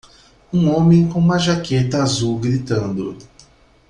Um 0.51 0.71
homem 0.75 1.07
com 1.07 1.19
uma 1.19 1.37
jaqueta 1.37 2.01
azul 2.01 2.39
gritando. 2.39 3.15